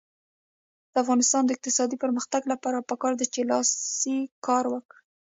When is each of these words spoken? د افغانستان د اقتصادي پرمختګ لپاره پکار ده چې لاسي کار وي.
د 0.91 0.93
افغانستان 1.03 1.41
د 1.45 1.49
اقتصادي 1.55 1.97
پرمختګ 2.03 2.41
لپاره 2.51 2.85
پکار 2.89 3.13
ده 3.19 3.25
چې 3.33 3.41
لاسي 3.51 4.17
کار 4.45 4.63
وي. 4.71 4.81